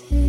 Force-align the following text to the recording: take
take 0.00 0.27